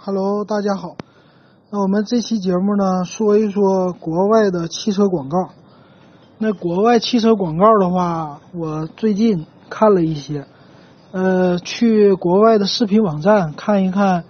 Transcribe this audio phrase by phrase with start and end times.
[0.00, 0.96] Hello，大家好。
[1.70, 5.48] 那我们这期节目呢，说一说国外的汽车广告。
[6.38, 10.46] 那国外汽车广告的话，我最近看了一些，
[11.10, 14.22] 呃，去国外的视频网站看一看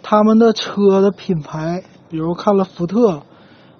[0.00, 3.22] 他们的车的品牌，比如看了福特、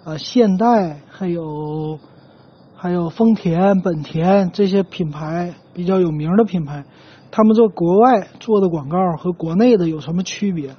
[0.04, 2.00] 呃，现代，还有
[2.74, 6.84] 还有丰田、本田这些品牌比较有名的品牌，
[7.30, 10.74] 他们做国外做的广告和国内的有什么区别？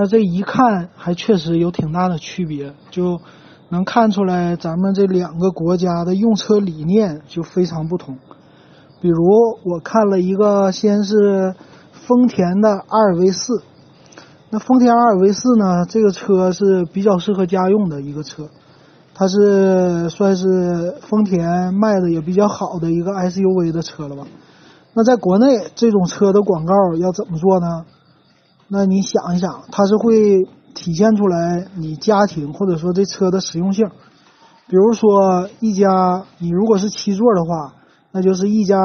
[0.00, 3.20] 那这一看还确实有挺大的区别，就
[3.68, 8.16] 能看出来咱们这两个国家的用车理念就非常不同。
[9.00, 9.16] 比如
[9.64, 11.56] 我看了一个，先是
[11.90, 13.60] 丰田的阿尔维斯，
[14.50, 18.44] 那丰田阿尔维斯呢，这个车是比较适合家用的一个车，
[19.14, 24.22] 它是算是丰田卖的也比较好的一个 SUV 的车了吧？
[24.94, 27.84] 那在国内这种车的广告要怎么做呢？
[28.70, 33.88] 那你想一想，它是会体现出来你家庭或者说这车的实用性。
[34.66, 37.72] 比如说一家，你如果是七座的话，
[38.12, 38.76] 那就是一家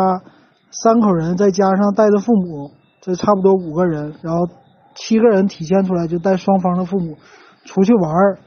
[0.72, 4.47] 三口人再加上带着父母，这差不多五个人，然后
[4.95, 7.17] 七个人体现出来就带双方的父母
[7.66, 8.39] 出去玩儿，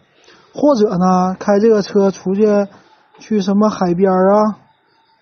[0.55, 2.47] 或者呢开这个车出去
[3.19, 4.57] 去什么海边啊，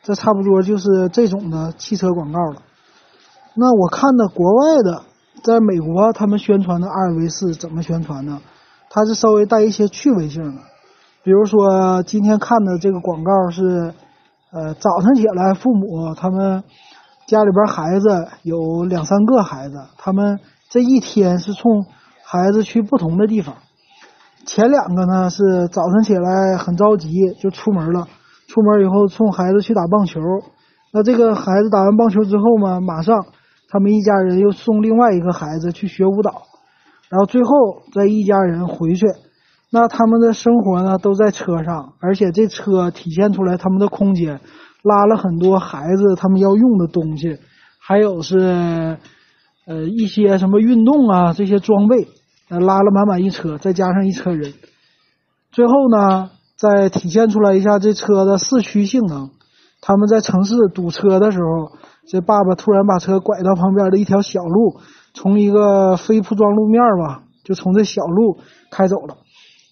[0.04, 2.62] 这差不多就是这种的汽车广告了。
[3.56, 5.02] 那我看的国外的。
[5.44, 8.40] 在美国，他们宣传的阿尔卑斯怎么宣传呢？
[8.88, 10.62] 它是稍微带一些趣味性的，
[11.22, 13.92] 比如说今天看的这个广告是，
[14.52, 16.64] 呃，早上起来，父母他们
[17.26, 21.84] 家里边孩子有两三个孩子，他们这一天是冲
[22.24, 23.56] 孩子去不同的地方。
[24.46, 28.08] 前两个呢是早上起来很着急就出门了，
[28.48, 30.22] 出门以后送孩子去打棒球，
[30.90, 33.26] 那这个孩子打完棒球之后嘛，马上。
[33.74, 36.42] 他们一家人又送另外一个孩子去学舞蹈，
[37.08, 39.04] 然后最后再一家人回去。
[39.68, 44.38] 那他们的生活呢都在车上，而且这车体现出来他们的空间，
[44.84, 47.38] 拉了很多孩子他们要用的东西，
[47.80, 48.96] 还有是
[49.66, 52.06] 呃一些什么运动啊这些装备，
[52.48, 54.54] 拉了满满一车，再加上一车人。
[55.50, 59.30] 最后呢，再体现出来一下这车的四驱性能。
[59.80, 61.76] 他们在城市堵车的时候。
[62.06, 64.80] 这爸爸突然把车拐到旁边的一条小路，
[65.14, 68.38] 从一个非铺装路面吧，就从这小路
[68.70, 69.16] 开走了。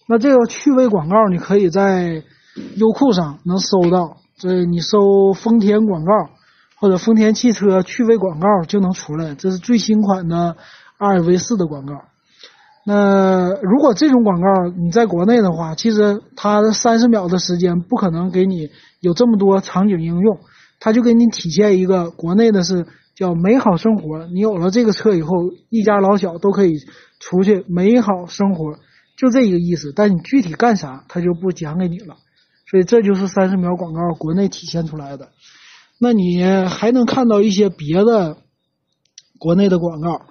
[0.09, 2.23] 那这个趣味广告，你可以在
[2.77, 4.17] 优酷上能搜到。
[4.39, 6.13] 这你搜丰田广告
[6.81, 9.35] 或者丰田汽车趣味广告就能出来。
[9.37, 10.57] 这是最新款的
[10.99, 12.03] 阿尔卑斯的广告。
[12.85, 20.39] 那如果这种广告你在国内的话，其实它三十秒的时间不可能给你有这么多场景应用。
[20.85, 25.31] 他就给你体现一个国内的是叫美好生活，你有了这个车以后，
[25.69, 26.73] 一家老小都可以
[27.21, 28.75] 出去美好生活，
[29.17, 29.93] 就这一个意思。
[29.95, 32.17] 但你具体干啥，他就不讲给你了。
[32.69, 35.29] 所以这就是三十秒广告国内体现出来的。
[36.01, 38.39] 那你还能看到一些别的
[39.39, 40.23] 国内的广告，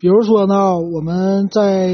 [0.00, 1.86] 比如说呢，我们在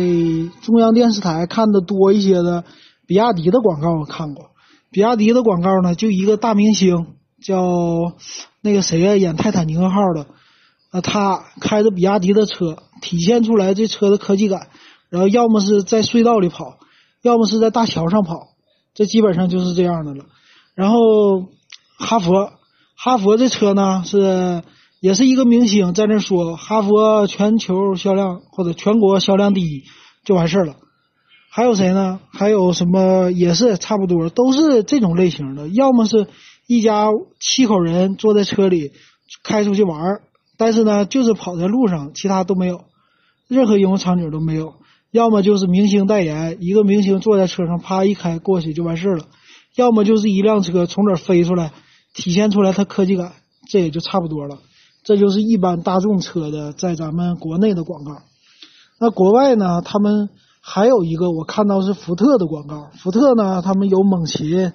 [0.63, 2.65] 中央电视台看的多一些的
[3.07, 4.53] 比亚迪的广告，我看过。
[4.91, 7.09] 比亚迪的广告呢，就一个大明星。
[7.43, 8.15] 叫
[8.61, 10.27] 那个谁啊，演泰坦尼克号的，
[10.91, 14.69] 啊，他开着比亚迪的车，体现出来这车的科技感。
[15.09, 16.79] 然后要么是在隧道里跑，
[17.23, 18.49] 要么是在大桥上跑，
[18.93, 20.25] 这基本上就是这样的了。
[20.75, 20.97] 然后
[21.97, 22.53] 哈佛，
[22.97, 24.65] 哈佛这车呢是
[25.01, 29.85] 也是一个明星在那说哈佛全球销量或者全国销量第一
[30.25, 30.75] 就完事儿了。
[31.51, 32.21] 还有谁呢？
[32.31, 36.27] 还有什么也是差不多，都是这种类型的，要么是。
[36.69, 38.91] 一家七口人坐在车里
[39.45, 40.23] 开出去玩儿，
[40.57, 42.87] 但是呢，就是跑在路上，其他都没有，
[43.47, 44.75] 任何应用场景都没有。
[45.13, 49.27] 要么就是明星代言，一个明星坐在车上，啪一开过去就完事儿了；
[49.77, 51.71] 要么就是一辆车从这儿飞出来，
[52.15, 53.35] 体现出来它科技感，
[53.71, 54.59] 这也就差不多了。
[55.05, 58.23] 这就是一般大众车的在咱们国内的广告。
[58.99, 59.83] 那国外呢？
[59.83, 60.31] 他们
[60.69, 64.73] 还有一个我看到是福特的广告，福特呢，他们有猛禽。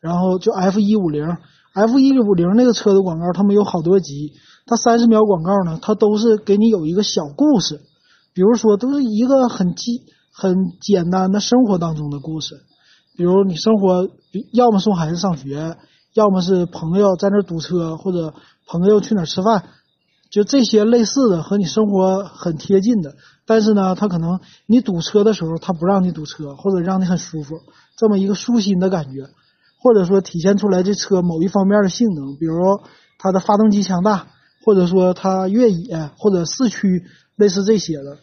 [0.00, 1.36] 然后就 F 一五零
[1.74, 4.32] ，F 一五零那个车的广告，他们有好多集。
[4.66, 7.80] 它三十秒广告呢，它都是给你有一个小故事，
[8.32, 10.02] 比如说都是一个很基
[10.32, 12.62] 很简单的生活当中的故事，
[13.16, 14.08] 比如你生活
[14.52, 15.76] 要么送孩子上学，
[16.14, 18.34] 要么是朋友在那堵车，或者
[18.66, 19.64] 朋友去哪吃饭，
[20.32, 23.14] 就这些类似的和你生活很贴近的。
[23.46, 27.60] 但是呢，它可能你堵车的时候，它不让你堵车，或者让你很舒服，
[27.96, 29.28] 这么一个舒心的感觉。
[29.78, 32.80] 或者说体现出来这车某一方面的性能，比如
[33.18, 34.28] 它的发动机强大，
[34.64, 37.04] 或者说它越野或者四驱，
[37.36, 38.18] 类似这些的。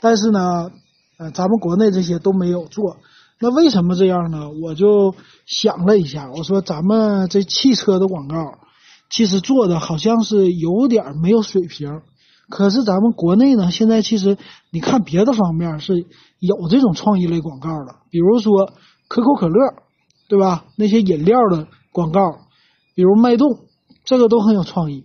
[0.00, 0.70] 但是呢，
[1.18, 2.98] 呃，咱们国内这些都没有做。
[3.40, 4.50] 那为什么这样呢？
[4.62, 5.14] 我就
[5.46, 8.36] 想了一下，我说咱们这汽车的广告，
[9.10, 12.00] 其实做的好像是有点没有水平。
[12.48, 14.38] 可是咱们国内呢，现在其实
[14.70, 16.06] 你看别的方面是
[16.38, 18.72] 有这种创意类广告的，比如说
[19.08, 19.74] 可口可乐，
[20.28, 20.64] 对吧？
[20.76, 22.20] 那些饮料的广告，
[22.94, 23.58] 比如脉动，
[24.04, 25.04] 这个都很有创意。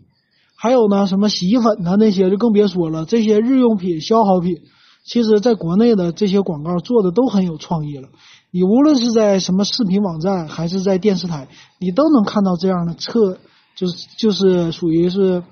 [0.55, 4.55] 还有呢，什么洗衣粉呐那些就更别说了，这些日用品、消耗品。
[5.03, 8.09] 其实，在国内的这些广告做的都很有创意了。
[8.49, 11.47] 你无论是在什么视频网站，还是在电视台，
[11.79, 13.37] 你都能看到这样的侧，
[13.75, 15.43] 就是就是属于是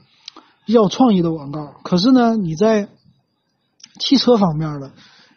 [0.66, 1.74] 比较创意的广告。
[1.84, 2.90] 可是呢，你在
[4.00, 4.92] 汽车方面的，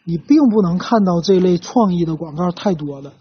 [0.05, 3.13] 你并不能看到这类创意的广告太多了。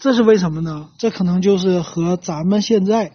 [0.00, 0.88] 这是为什么呢？
[0.98, 3.12] 这可能就是和咱们现在。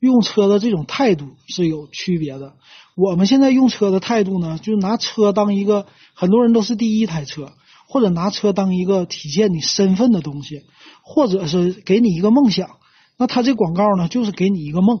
[0.00, 2.56] 用车的这种态度是有区别的。
[2.94, 7.52] 我们现在用车的态度呢，就是拿车当一个，很多人都是第一台车，
[7.88, 10.64] 或者拿车当一个体现你身份的东西，
[11.02, 12.68] 或者是给你一个梦想。
[13.16, 15.00] 那他这广告呢，就是给你一个梦，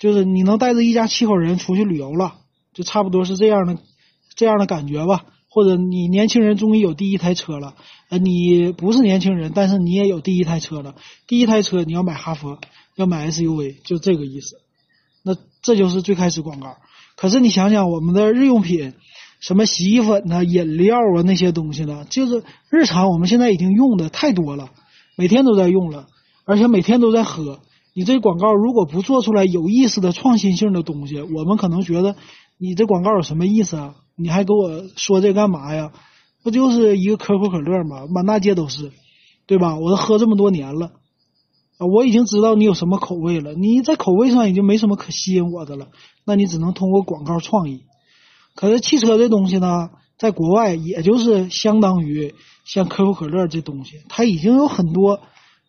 [0.00, 2.38] 就是你能带着一家七口人出去旅游了，
[2.74, 3.78] 就差不多是这样的
[4.34, 5.26] 这样的感觉吧。
[5.48, 7.74] 或者你年轻人终于有第一台车了，
[8.08, 10.96] 呃，你不是年轻人，但是你也有第一台车了。
[11.28, 12.58] 第一台车你要买哈佛。
[12.96, 14.56] 要买 SUV 就这个意思，
[15.22, 16.76] 那这就是最开始广告。
[17.16, 18.92] 可是你想想，我们的日用品，
[19.40, 24.68] 什么洗衣粉呐、饮料啊那些东西呢，就是日常我们现在已经用的太多了，
[25.16, 26.08] 每天都在用了，
[26.44, 27.60] 而且每天都在喝。
[28.00, 32.16] 你这广告如果不做出来有意思的创新性的东西，我们可能觉得
[32.56, 33.94] 你这广告有什么意思啊？
[34.16, 35.92] 你还给我说这干嘛呀？
[36.42, 38.06] 不就是一个可口可乐吗？
[38.10, 38.90] 满大街都是，
[39.46, 39.76] 对吧？
[39.76, 40.92] 我都喝这么多年了。
[41.76, 45.88] 啊，我已经知道你有什么口味了，你在口味上已经没什么可吸引我的了，
[46.24, 47.82] 那你只能通过广告创意。
[48.54, 55.20] 可是汽车这东西呢，在国外也就是相当于像可口可乐这东西，它已经有很多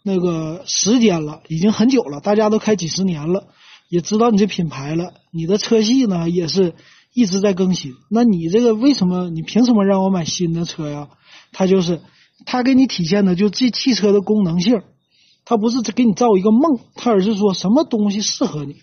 [0.04, 3.48] 那个时间了，已经很久了，大家都开几十年了，
[3.90, 6.76] 也知道你这品牌了，你的车系呢也是
[7.14, 7.94] 一直在更新。
[8.10, 11.10] 那你这个为什么你凭什么让我买新的车呀？
[11.52, 12.02] 它就是
[12.46, 14.82] 它给你体现的就这汽车的功能性。
[15.44, 18.76] 他不是给你造一个梦，他而是说什么东西适合你。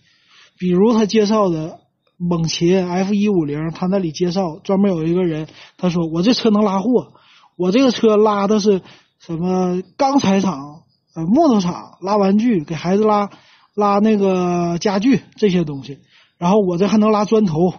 [0.59, 1.79] 比如他介绍的
[2.17, 7.13] 猛禽 F 一五零，他那里介绍专门有一个人，他说我这车能拉货，
[7.57, 8.83] 我这个车拉的是
[9.21, 10.83] 什么钢材厂、
[11.27, 13.31] 木头厂拉玩具，给孩子拉
[13.75, 15.99] 拉那个家具这些东西。
[16.39, 17.75] 然后我这还能拉砖头，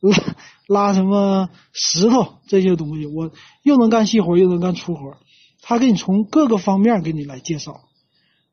[0.00, 0.16] 拉
[0.66, 3.30] 拉什么石头这些东西，我
[3.62, 5.16] 又能干细活又能干粗活。
[5.62, 7.80] 他给你从各个方面给你来介绍。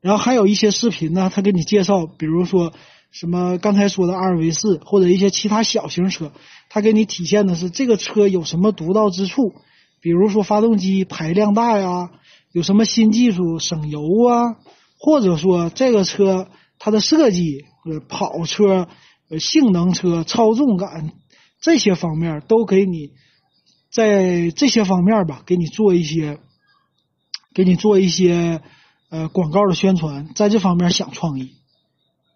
[0.00, 2.72] 然后还有一些视频呢，他给你介绍，比如说
[3.10, 6.32] 什么刚才说的阿尔维斯或者一些其他小型车，
[6.70, 9.52] 他给你体现的是这个车有什么独到之处，
[10.00, 12.10] 比如说发动机排量大呀，
[12.52, 14.56] 有什么新技术省油啊，
[14.98, 16.48] 或者说这个车
[16.78, 18.88] 它的设计，呃，跑车、
[19.28, 21.12] 呃，性能车、操纵感
[21.60, 23.10] 这些方面都给你
[23.92, 26.38] 在这些方面吧，给你做一些，
[27.54, 28.60] 给你做一些。
[29.12, 31.56] 呃，广告的宣传在这方面想创意，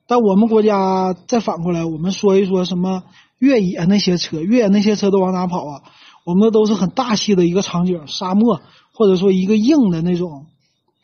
[0.08, 3.04] 但我们国家再反过来，我们说一说什么
[3.38, 5.82] 越野那些车，越野那些车都往哪跑啊？
[6.24, 8.60] 我们都是很大气的一个场景，沙漠
[8.94, 10.46] 或者说一个硬的那种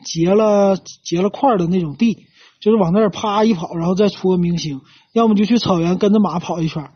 [0.03, 2.25] 结了结了块的那种地，
[2.59, 4.81] 就是往那儿啪一跑，然后再出个明星，
[5.13, 6.91] 要么就去草原跟着马跑一圈，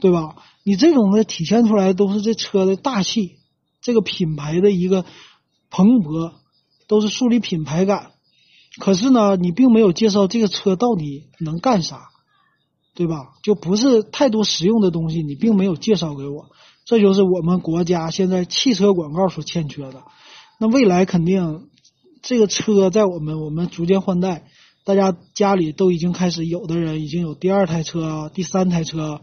[0.00, 0.36] 对吧？
[0.64, 3.38] 你这种的体现出来都是这车的大气，
[3.80, 5.04] 这个品牌的一个
[5.70, 6.32] 蓬勃，
[6.88, 8.10] 都是树立品牌感。
[8.78, 12.08] 可是呢，你并没有介绍这个车到底能干啥，
[12.94, 13.34] 对吧？
[13.42, 16.50] 就不是太多实用的东西，你并没有介绍给我，
[16.84, 20.02] 这就是我们国家现在汽车广告所欠缺的。
[20.62, 21.62] 那未来肯定
[22.22, 24.44] 这个车在我们我们逐渐换代，
[24.84, 29.22] 大家家里都已经开始，有的人已经有第二台车、第三台车，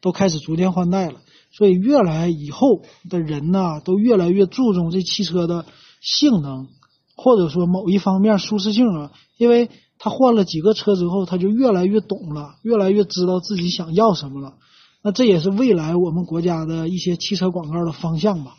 [0.00, 1.20] 都开始逐渐换代了。
[1.52, 2.80] 所以越来以后
[3.10, 5.66] 的人呢，都越来越注重这汽车的
[6.00, 6.68] 性能。
[7.14, 9.68] 或者说某一方面舒适性啊，因为
[9.98, 14.54] 他换了几个车之后，他就越来越懂了，越来越知道自己想要什么了。
[15.02, 18.54] 那这也是未来我们国家的一些汽车广告的方向吧。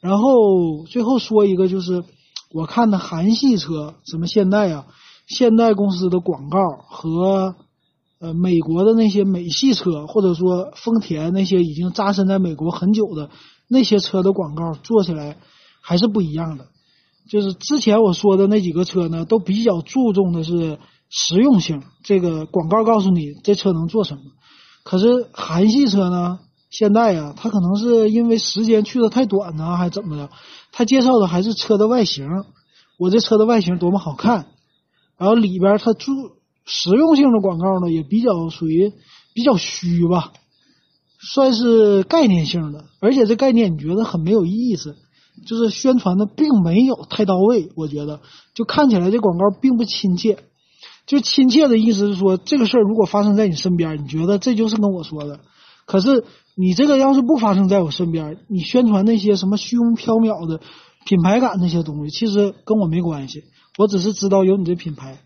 [0.00, 2.04] 然后最后说一个，就是
[2.52, 4.86] 我看的韩系车，什么现代啊，
[5.26, 7.56] 现代公司的广告和
[8.20, 13.30] 呃美国的那些美系车，或者说丰田那些已经扎身在美国很久的
[13.68, 15.36] 那些车的广告做起来
[15.80, 16.66] 还是不一样的。
[17.28, 20.78] 就是之前我说的那几个车呢，都比较注重的是
[21.10, 21.82] 实用性。
[22.02, 24.22] 这个广告告诉你这车能做什么，
[24.82, 26.38] 可是韩系车呢，
[26.70, 30.30] 现代啊，他可能是因为时间去的太短呢，还是怎么的？
[30.72, 32.28] 他介绍的还是车的外形，
[32.98, 34.46] 我这车的外形多么好看。
[35.16, 36.12] 然后里边它注
[36.64, 38.92] 实用性的广告呢，也比较属于
[39.34, 40.32] 比较虚吧，
[41.32, 42.84] 算是概念性的。
[43.00, 44.96] 而且这概念你觉得很没有意思，
[45.46, 47.72] 就是宣传的并没有太到位。
[47.74, 48.20] 我觉得
[48.54, 50.44] 就看起来这广告并不亲切。
[51.06, 55.40] 就亲切的意思是说，这个事儿如果发生在你身边，你觉得这就是跟我说的。
[55.86, 56.24] 可是
[56.60, 60.60] 你这个要是不发生在我身边，你宣传那些什么虚无缥缈的
[61.06, 63.44] 品牌感那些东西，其实跟我没关系。
[63.76, 65.20] 我只是知道有你这品牌，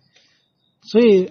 [0.83, 1.31] 所以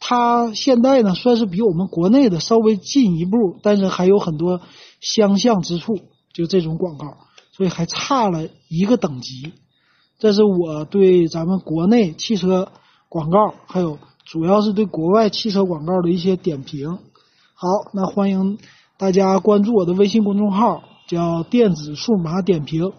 [0.00, 4.60] 它现在呢算是比我们国内的稍微进一步，但是还有很多
[5.00, 6.00] 相像之处。
[6.34, 7.16] 就这种广告，
[7.52, 9.52] 所以还差了一个等级。
[10.18, 12.72] 这是我对咱们国内汽车。
[13.10, 16.98] 广告，还有主要是对国外汽车广告的一些点评。
[17.54, 18.58] 好，那欢迎
[18.98, 22.92] 大家关注我的微信公众号，叫电子数码点评。